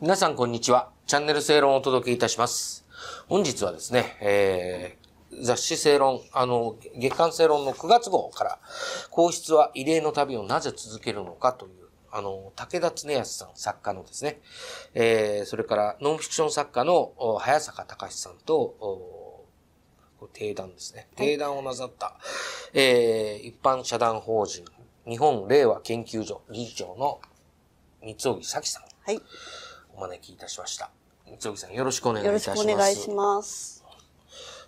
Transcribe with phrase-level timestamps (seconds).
[0.00, 0.90] 皆さんこんにちは。
[1.06, 2.84] チャンネル正論をお届けいたします。
[3.28, 8.58] 本日はですね、えー、雑誌正論、あの、月刊正論の9月号から、
[9.10, 14.40] 皇室は異例の旅をなぜ続けるのかという、あの、武田恒康さん、作家のですね、
[14.94, 19.44] えー、それからノンフィクション作家のお早坂隆さんと、
[20.32, 21.06] 定談ですね。
[21.14, 22.16] 定談をなさった、
[22.72, 24.64] えー、一般社団法人
[25.06, 27.20] 日本令和研究所理事長の
[28.02, 28.82] 三尾木咲さん。
[29.06, 29.20] はい。
[29.96, 30.90] お招きいたしました。
[31.40, 32.62] 三尾さんよろしくお願いいよろたします。
[32.62, 33.84] しくお願いします。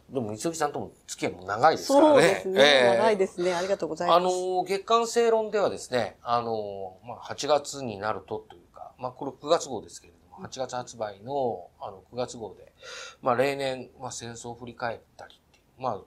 [0.09, 2.15] でも三尾さんとも付き合いも長いですからね。
[2.15, 2.61] そうですね。
[2.61, 3.55] ええ長いですね。
[3.55, 4.17] ありがとうございます。
[4.19, 12.73] あの、月刊正論ではですね、あの、まあ、8月になるとというか、まあ、これ9月号ですけれども、8月発売の、あの、9月号で、
[13.21, 16.01] まあ、例年、まあ、戦争を振り返ったりっていう、まあ、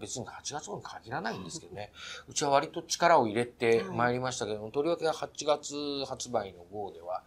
[0.00, 1.92] 別に8月号に限らないんですけどね、
[2.28, 7.22] うちは割と力を入れてまいりましたけども、とりわけ8月発売の号では、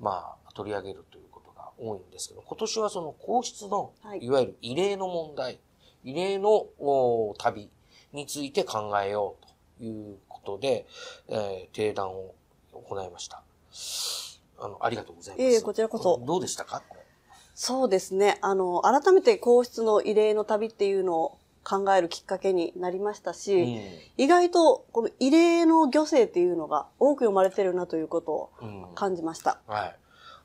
[0.00, 5.60] まあ、取り上げるということが多いんですけど、今年はその皇室の、はいいわゆる異例の問題、
[6.04, 7.70] 異例のお旅
[8.12, 9.36] について考えよ
[9.78, 10.86] うということで、
[11.28, 12.34] えー、定談を
[12.72, 13.42] 行いました。
[14.58, 15.42] あの、ありがとうございます。
[15.42, 16.82] いえいえこちらこそどうでしたか？
[17.54, 18.38] そうですね。
[18.40, 23.80] あの、改めて皇室の異例の旅っていうのを考えるきっかけになりましたし、うん
[24.16, 29.58] 意外とこの異例の漁政っていうのが多く読まれてるなということをうん感じました。
[29.66, 29.96] はい。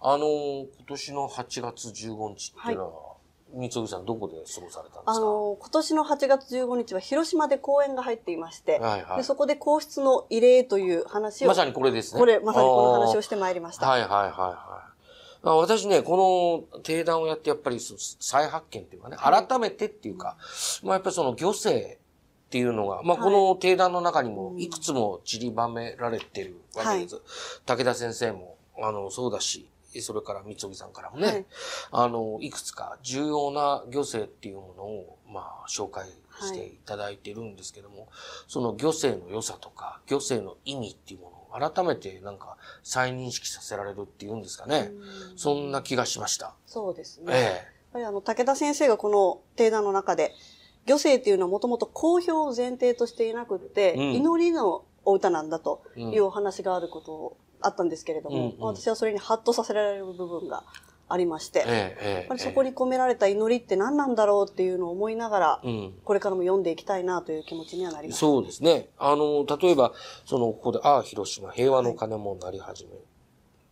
[0.02, 3.16] あのー今年の8月15日っていうのは、
[3.54, 5.12] 三尾さんどこで過ごされたんですか？
[5.14, 12.20] あの、今年の8月15日は広島で講演が入っていまして、はいはいでそこで皇室の異例という話を、まさにこれですね。
[12.20, 13.88] これ、まさにこの話をししてまいりました。
[13.88, 14.75] はいはいはいはい。
[15.52, 17.80] あ私ね、この定談をやってやっぱり
[18.20, 19.48] 再発見っていうかね、はい。
[19.48, 20.38] 改めてっていうか、
[20.84, 21.98] まあやっぱりその漁政っ
[22.50, 23.24] ていうのが、まあはい。
[23.24, 27.22] この定談の中にもいくつも散りばめられてるわけです。
[27.66, 29.70] 武田先生も、あの、そうだし、
[30.02, 31.46] それから三尾さんからもね、はい。
[31.92, 36.08] あの、いくつか重要な漁政っていうものを、まあ、紹介
[36.42, 38.10] していただいてるんですけども、
[38.48, 44.92] その漁政の良さとか、漁政の意味っていうものを改めてなんか再認識させられるっていうんですかね。
[45.32, 46.56] うんそんな気がしました。
[46.66, 47.34] そうですね。
[47.34, 47.54] えやっ
[47.94, 50.34] ぱりあの、武田先生がこの定談の中で、
[50.86, 60.64] 漁政っていうのはもともと公表を前提としていなくって、うん祈りのお歌なんだとうんいうお話があることあったんですけれども、うんうん私はそれにハッとさせられる部分が
[61.08, 65.94] ありまして、やっぱりそこに込められた祈りって何なんだろうっていうのを思いながら、うん。
[66.04, 68.20] これからも読んでいきたいなという気持ちにはなります。
[68.20, 68.90] そうですね。
[68.98, 69.94] あの、例えば、
[70.26, 72.94] その、ここで、ああ、広島、平和の鐘も鳴り始め、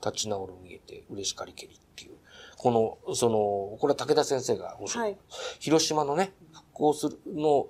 [0.06, 2.12] 立ち直る見えて、嬉しかりけりっていう、
[2.58, 5.18] この、その、これは武田先生がおっしゃる、はい
[5.60, 7.68] 広島のね、復興するの、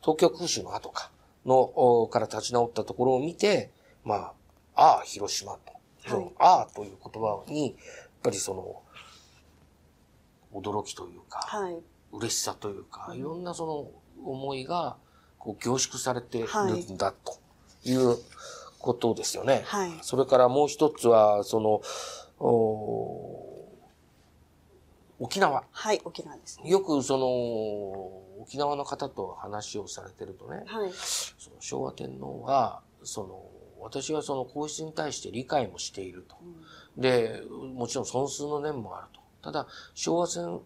[0.00, 1.10] 東京空襲の後か、
[1.44, 3.70] の、おから立ち直ったところを見て、
[4.04, 4.32] まあ、
[4.74, 5.79] ああ、広島と。
[6.06, 7.74] そのああという言葉に、やっ
[8.22, 8.82] ぱりその、
[10.52, 11.76] 驚きというか、はい。
[12.12, 14.96] 嬉しさというか、いろんなその思いが
[15.38, 16.48] こう凝縮されている
[16.92, 17.38] んだと
[17.84, 18.16] いう
[18.78, 19.62] ことですよね。
[19.66, 21.82] はいそれからもう一つは、その、
[22.44, 23.50] お
[25.20, 25.64] 沖縄。
[25.70, 26.70] はい、沖縄ですね。
[26.70, 30.90] よくその、沖縄の方と話をされてるとね、はい。
[30.92, 33.44] その昭和天皇が、その、
[33.82, 36.36] 私はその皇室に対して理解もしていると。
[36.96, 37.42] で、
[37.74, 39.20] もちろん損数の念もあると。
[39.42, 40.60] ただ、昭和天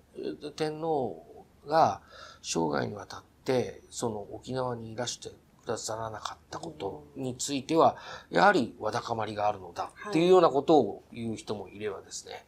[0.57, 2.01] 天皇が
[2.43, 5.31] 生涯にわたって、その沖縄にいらして
[5.65, 7.97] くださらなかったことについては、
[8.31, 12.45] やはりわだかまりがあるのだっていうようなことを言う人もいればですね、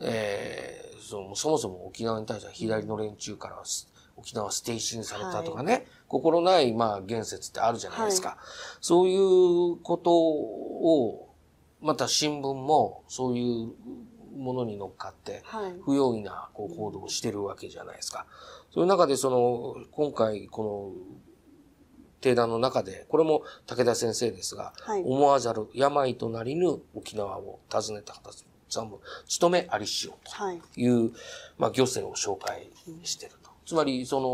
[0.00, 3.60] えーそのそもそも沖縄に対しては左の連中から
[4.16, 8.38] 沖縄は捨て石にされたとかね、心ないまあ言説ってあるじゃないですか。
[8.80, 11.34] そういうことを、
[11.80, 13.72] また新聞もそういう
[14.36, 15.74] ものに乗っかって、はい。
[15.84, 18.26] 不用意なこう行動をしてるわけじゃないですか。
[18.72, 21.14] そういう中でその、今回この
[22.20, 28.44] 定談の中で、これも武田先生ですが、はい思わざる病となりぬ沖縄を訪ねた形
[28.74, 30.60] さも務めありしようはい。
[30.74, 31.12] という、
[31.58, 32.70] まあ、漁船を紹介
[33.04, 33.43] してると。
[33.66, 34.28] つまり、その、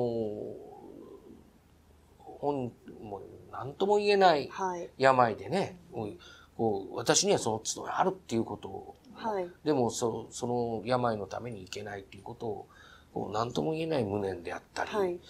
[2.40, 2.72] 本、
[3.02, 3.22] もう
[3.52, 4.88] 何とも言えないはい。
[4.98, 6.12] 病でね、もう
[6.56, 9.48] こう私にはその務めあるっていうことを、はい。
[9.64, 12.68] でもそその病のためにいけないっていうことを、
[13.12, 15.20] こう何とも言えない無念であったり、はい。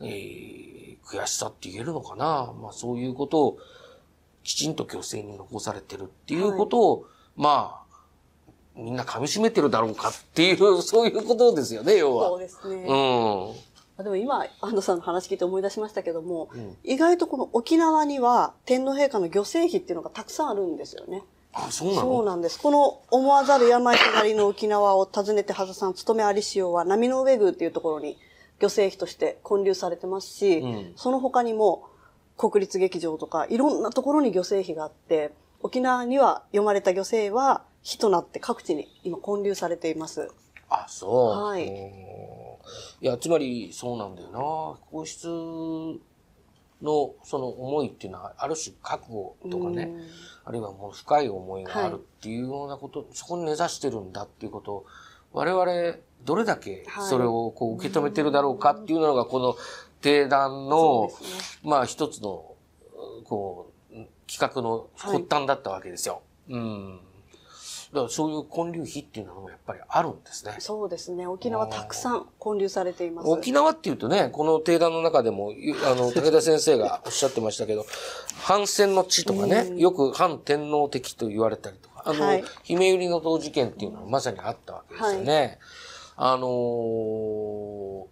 [0.00, 2.52] えー悔しさって言えるのかな。
[2.60, 3.58] まあそういうことを
[4.42, 7.06] きちんと虚勢に残されてるっていうことを、
[7.36, 7.85] まあ、
[8.76, 12.38] みんな噛み締めてるだろうかっていう、 そういうことですよね、要そうは。
[12.38, 12.84] ですね。
[12.86, 13.50] うん。
[13.98, 21.22] あでも今、安藤さんの話聞いて思い出しましたけども、うん意外とこの沖縄には天皇陛下の漁船碑っていうのがたくさんあるんですよね。
[21.54, 22.00] あ、そうなの？
[22.02, 22.60] そうなんです。
[22.60, 28.18] この思わざる病となりの沖縄を訪ねて、はざさん、勤めありしようは、波の上宮っていうところに
[28.60, 31.84] 漁政費として建立されてますし、うんその他にも
[32.36, 35.32] 国立劇場とか、いろんなところに漁政費があって、
[35.62, 40.28] 沖縄には読まれた漁政は、火となって各地に今建立されています。
[40.68, 41.44] あ、そう。
[41.44, 41.70] はいうん
[43.00, 44.40] いや、つまりそうなんだよな。
[44.90, 50.04] 皇室のその思いっていうのは、ある種覚悟とかね、うん
[50.46, 54.86] あるいはもう深い思いがあるっていうようなこと、そこに根ざしてるんだっていうことを、
[55.32, 59.56] 我々、どれだけそれをこう受け止めてるだろうかっていうのが、この
[60.00, 61.12] 定談の、ね
[61.62, 62.54] まあ一つの、
[63.24, 63.96] こう、
[64.26, 66.22] 企画の発端だったわけですよ。
[66.48, 67.00] うん。
[67.96, 70.54] だからそういう建立費っていうのもやっぱりあるんですね。
[70.58, 71.26] そうですね。
[71.26, 73.28] 沖縄たくさん建立されています。
[73.28, 77.86] 沖縄っていうとね、この定談の中でも、いあの、 武田先生がおっしゃってましたけど、
[78.42, 85.58] 反戦の地とかね、よく反天皇的と言われたりとか、あの、はい姫百合の塔事件っていうのはまさにあったわけですよね。
[86.16, 88.06] あのー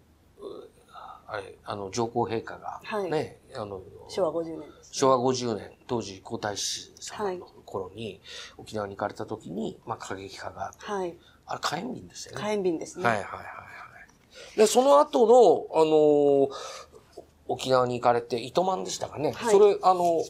[1.26, 4.90] あれ、あの、上皇陛下が、はいね、あの、昭和50年です。
[4.92, 8.20] 昭和50年、当時皇太子様の頃に、
[8.56, 11.14] 沖縄に行かれた時に、まあ、過激派が、はい。
[11.46, 12.42] あれ、火炎瓶でしたよね。
[12.42, 13.04] 火炎瓶ですね。
[13.04, 14.58] はいはいはいはい。
[14.58, 16.50] で、その後の、あのー
[17.46, 19.32] 沖縄に行かれて、糸満でしたかね。
[19.32, 20.24] はいそれ、あの、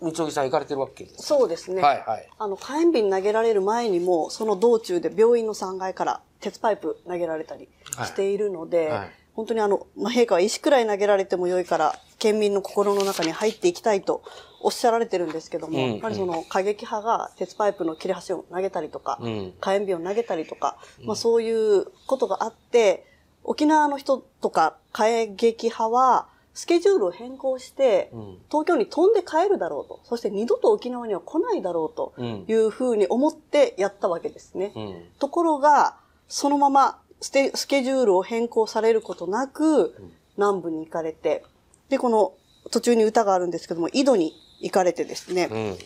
[0.00, 1.26] 三木さん行かれてるわけです。
[1.26, 1.82] そうですね。
[1.82, 2.28] はいはい。
[2.38, 7.68] あの、火炎瓶投げられる前にも、その道中で病院の3階から鉄パイプ投げられたり
[8.06, 14.22] しているので、はい本当にあの、まあ、陛下は石くらい投げられても良いから、県民の心の中に入っていきたいと
[14.60, 23.06] おっしゃられてるんですけども、うんやっぱりその過激派が鉄パイプの切れ端を投げたりとか、うん火炎瓶を投げたりとか、まあそういうことがあって、
[23.44, 30.00] 沖縄の人とか過激派は、スケジュールを変更して、うん東京に飛んで帰るだろうと。
[30.04, 34.72] そして二度と沖縄には来ないだろうとうんいうふうに思ってやったわけですね。
[34.74, 35.02] うん。
[35.18, 35.96] ところが、
[36.28, 37.50] そのままスケ
[37.82, 39.94] ジュールを変更されることなく、
[40.36, 41.44] 南部に行かれて、
[41.88, 42.34] で、この
[42.70, 45.56] 途中に歌があるんですけども、井戸に行かれてですね、うん。
[45.58, 45.76] えー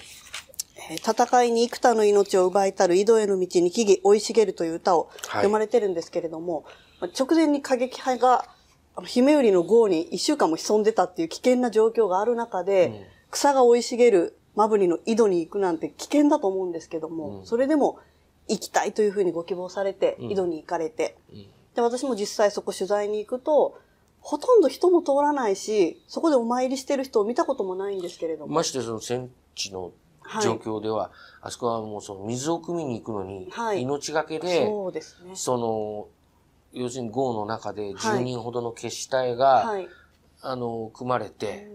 [0.96, 5.28] 戦いに幾多の命を奪いたる井戸への道に木々生い茂るという歌をはい。
[5.28, 6.64] 読まれてるんですけれども、
[7.00, 8.44] まあ直前に過激派が、
[9.06, 17.98] 姫売りの豪に一週間も潜んでたっていう危険な状況がある中で、草が生い茂るマブリの井戸に行くなんて危険だと思うんですけども、それでも
[18.48, 21.16] 行きたいというふうにご希望されて、井戸に行かれて、
[21.76, 23.78] で、私も実際そこ取材に行くと、
[24.20, 28.54] ほとんど人も通らないし、そこでお参りしてる人を見たこともないんですけれども。
[28.54, 29.92] ましてその戦地の
[30.42, 33.82] 状況では、あそこはもうその水を汲みに行くのに、はい。
[33.82, 35.34] 命がけで、そうですね。
[35.34, 36.08] その、
[36.72, 39.88] 要するに豪の中で10人ほどの決死隊が、はい。
[40.42, 41.70] あの、組まれて、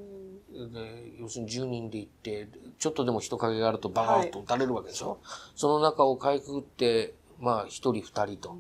[0.55, 2.47] で要するに10人で行って、
[2.79, 5.19] ちょっとでも人影があるとバーンと撃たれるわけでしょ、
[5.55, 8.55] その中をかいくぐって、まあ、一人二人と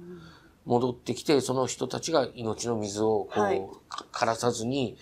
[0.65, 3.61] 戻ってきて、その人たちが命の水をこう、はい。
[3.87, 4.97] か枯らさずに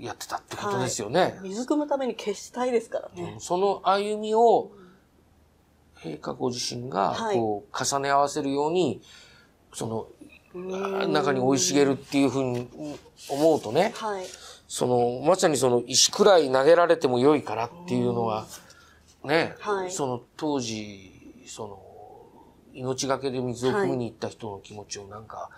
[0.00, 1.38] やってたってことですよね。
[1.42, 3.36] 水汲むために決したいですからね。
[3.38, 4.72] その歩みを、
[5.96, 7.36] 陛下ご自身がはい。
[7.36, 9.00] こう重ね合わせるように、
[9.72, 10.06] その、
[10.54, 12.68] 中に生い茂るっていうふうに
[13.30, 14.26] 思うとね、はい。
[14.68, 18.46] その、まさにその石くらい投げられても良いからっていうのは、
[19.24, 19.92] ね、はい。
[19.92, 21.91] その当時、その、
[22.74, 25.50] 命がけで水を汲みに行った人の気持ちをなんか、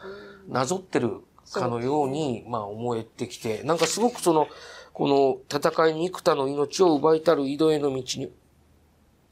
[0.48, 1.20] なぞってる
[1.52, 4.48] かのように、まあ思えてきて、なんかすごくその、
[4.92, 8.32] この戦いに幾多の命を奪いたる井戸への道に、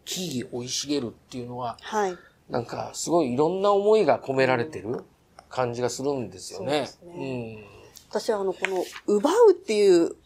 [0.04, 2.18] 木々生い茂るっていうのは、はい。
[2.50, 5.04] なんかすごいいろんな思いが込められてる
[5.48, 6.86] 感じがするんですよね。
[6.86, 10.16] そうです私はあの、この、奪うっていう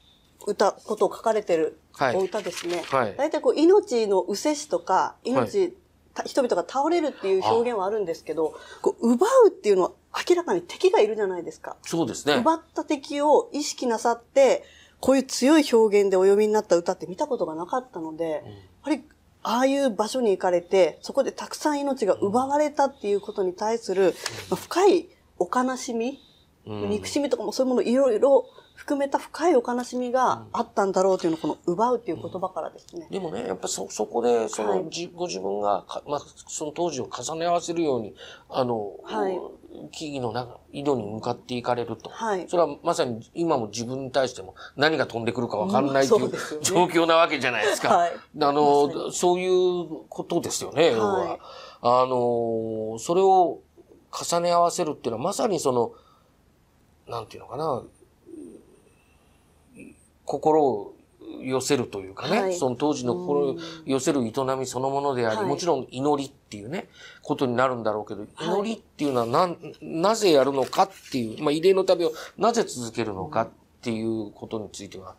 [0.46, 2.16] 歌、ことを書かれてるはい。
[2.16, 2.82] お歌ですね。
[2.90, 3.14] はい。
[3.16, 5.76] 大体こう、命の失せ死とか、命、た
[6.24, 9.92] 人々が倒れるっていう表現はあるんですけど、こう奪うっていうのは
[10.28, 11.76] 明らかに敵がいるじゃないですか。
[11.82, 12.36] そうですね。
[12.36, 14.64] 奪った敵を意識なさって、
[15.00, 18.42] こういう強い表現でお読みになった歌って見たことがなかったので、やっ
[18.82, 19.02] ぱり、
[19.42, 24.14] ああいう場所に行かれて、そこでたくさん命が奪われたっていうことに対する、
[24.50, 25.08] まあ深い
[25.38, 26.20] お悲しみ、
[26.66, 28.44] うん憎しみとかもそういうものいろいろ
[28.76, 33.08] 含めた深いお悲しみがあったんだろうというのをこの奪うっていう言葉からですね。
[33.10, 38.14] でもね、やっぱそ、そこで、その、はいじご自分がか、まあ、その当時を重ね合わせるように、
[38.48, 39.38] あの、はい
[39.92, 42.08] 木々の中、井戸に向かっていかれると。
[42.10, 47.94] はいそれはまさに今も自分に対しても何が飛んでくるかわかんないといううんね状況なわけじゃないですか。
[47.94, 51.14] はいあまの、そういうことですよね、要は。
[51.14, 51.38] はい
[51.82, 53.60] あの、それを
[54.10, 55.92] 重ね合わせるっていうのはまさにその、
[57.06, 57.82] なんていうのかな、
[60.26, 60.92] 心を
[61.40, 62.54] 寄せるというかね、はい。
[62.54, 65.46] その当時の心を寄せる営みそのものであり、はい。
[65.46, 66.88] もちろん祈りっていうね、
[67.22, 68.46] ことになるんだろうけど、はい。
[68.46, 73.48] 祈りっていうのはなん、なぜやるのかっていう、まあ、慰霊の旅をなぜ続けるのかっ
[73.80, 75.14] ていうことについては、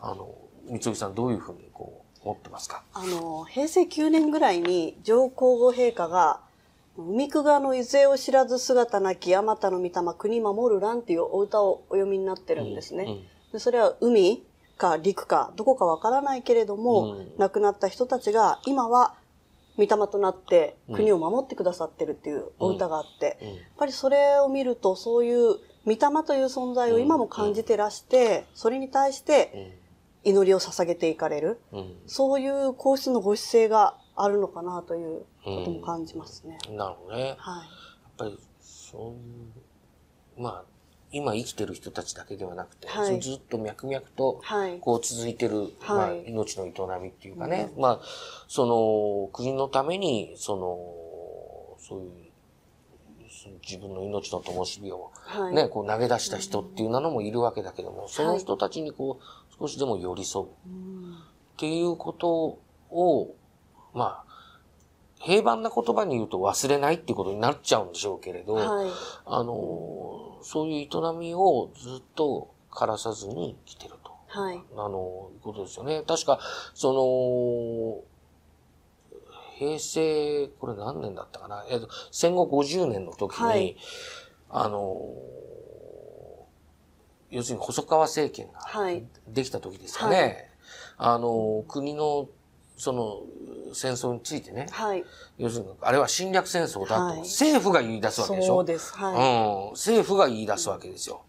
[0.00, 0.34] あの、
[0.68, 2.82] 三木さんどういうふうにこう、思ってますか？
[2.92, 6.40] あの、平成9年ぐらいに上皇后陛下が、
[6.98, 13.04] 海久川の伊勢を知らず姿なきあまたの御霊国守る蘭っていうお歌をお読みになってるんですね。
[13.04, 13.22] うんうん。
[13.52, 14.42] でそれは海
[14.76, 17.32] か陸かどこかわからないけれども、うん。
[17.38, 19.14] 亡くなった人たちが今は
[19.76, 23.48] 御霊となって国を守ってくださってるっていうお歌があって、うん。
[23.48, 29.78] やっぱりそれを見るとそういう御霊という存在を今も感じてらして、それに対して
[30.24, 31.60] 祈りを捧げていかれる。
[32.06, 36.58] そういう皇室のご姿勢があるのかなということも感じますね。
[36.70, 37.28] なるほどね。
[37.28, 37.66] やっはい。
[38.16, 39.14] ぱり、そうい
[40.38, 40.64] う、まあ、
[41.12, 44.78] 今生きてる人たちだけではなくて、はいずっと脈々と、はい。
[44.78, 48.00] こう続いてる、まあ、はい命の営みっていうかね、まあ、
[48.46, 52.10] その、国のために、その、そういう、
[53.66, 55.54] 自分の命の灯火を、はい。
[55.54, 62.58] ね、こう投げ出した人っていうのもいるわけだけども、その人たちにこう、少しでも寄り添ううんっていうこと
[62.90, 63.34] を、
[63.94, 64.30] まあ、
[65.18, 68.90] 平凡な言葉に言うと忘れないっていうことになっちゃうんでしょうけれど、はい。
[69.26, 74.12] あの、そういう営みをずっと枯らさずに来てると。
[74.28, 74.62] はい。
[74.76, 76.02] あの、いうことですよね。
[76.06, 76.40] 確か、
[76.74, 78.10] その、
[79.58, 81.66] 平成、これ何年だったかな？
[81.68, 83.76] えっと、戦後50年の時に、はい
[84.48, 84.98] あの、
[87.30, 90.50] 要するに細川政権がはいできた時ですかね。
[90.96, 92.28] はあの、国の、
[92.80, 93.20] その、
[93.74, 95.04] 戦争についてね、はい。
[95.36, 98.94] 要するに、あれは侵略戦争だと、はい政府が言い出すわけでしょそうです。
[98.94, 99.12] はい。
[99.12, 101.22] うん、政府が言い出すわけですよ。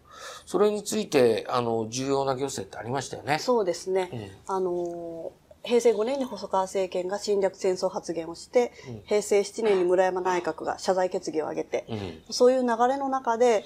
[0.46, 3.38] それについて、あの、重要な行政ってありましたよね。
[3.38, 4.32] そうですね。
[4.46, 8.72] あのー平成5年に細川政権が侵略戦争発言をして、
[9.04, 12.22] 平成7年に村山内閣が謝罪決議を挙げて、うん。
[12.30, 13.62] そういう流れの中で、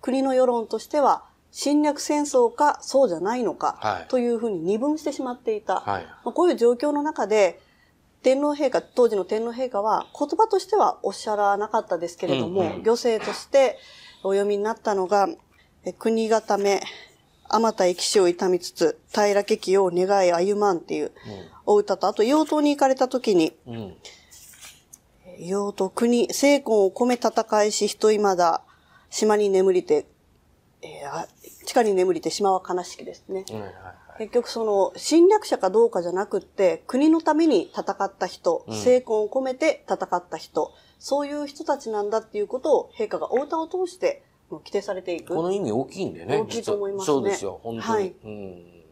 [0.00, 5.80] 国の世論としては、侵略戦争かそうじゃないのか、はいというふうに二分してしまっていた。
[5.80, 6.04] はい。
[6.24, 7.60] まあ、こういう状況の中で、
[8.22, 13.78] 天皇陛下、当時の天皇陛下は言葉としてはおっしゃらなかったですけれども、うんうん行政として
[14.22, 15.28] お読みになったのが、
[15.84, 16.82] え国固め、
[17.48, 21.12] あまた生き死を痛みつつ、平らけきを願い歩まんっていう
[21.66, 23.96] お歌と、あと、妖刀に行かれた時に、うん。
[25.72, 28.62] 刀国、聖魂を込め戦いし人今だ、
[29.08, 30.06] 島に眠りて、
[30.82, 31.26] えーあ
[31.70, 33.44] 地下に眠りて島は悲しきですね。
[33.48, 33.60] うん。
[33.60, 33.74] はいはい。
[34.18, 45.32] 結局その侵略者かどうかじゃなくって国のために戦った人、うん聖魂を込めて戦った人、そういう人たちなんだっていうことを陛下がお歌を通して規定されていく。
[45.32, 46.38] この意味大きいんだよね。
[46.38, 47.88] 大きいと思いますねそうですよ、本当に。
[47.88, 48.82] はいうん。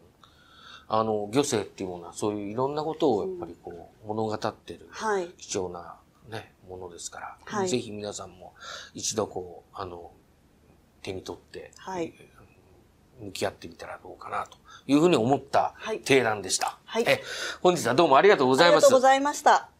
[0.87, 5.27] あの、漁政っていうものはそういういろんなことをやっぱりこう、物語ってるはい。
[5.37, 5.97] 貴重な
[6.29, 8.53] ね、ものですから、はいぜひ皆さんも
[8.93, 10.11] 一度こう、あの、
[11.01, 12.13] 手に取って、はい
[13.19, 14.57] 向き合ってみたらどうかなと
[14.87, 16.77] いうふうに思ったはい提案でした。
[16.85, 17.21] はいえ
[17.61, 18.99] 本日はどうもありがとうごあざいますりがとうご。
[19.01, 19.78] ざいました。